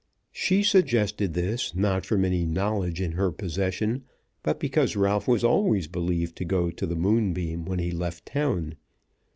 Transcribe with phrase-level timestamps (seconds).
[0.31, 4.03] She suggested this, not from any knowledge in her possession,
[4.41, 8.77] but because Ralph was always believed to go to the Moonbeam when he left town.